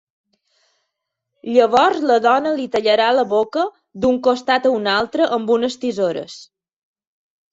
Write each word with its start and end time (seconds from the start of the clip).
Llavors 1.57 1.99
la 2.11 2.15
dona 2.27 2.53
li 2.55 2.63
tallarà 2.75 3.09
la 3.17 3.25
boca 3.33 3.65
d'un 4.05 4.17
costat 4.29 4.67
a 4.69 4.73
un 4.79 4.89
altre 4.93 5.27
amb 5.37 5.51
unes 5.59 5.77
tisores. 5.85 6.39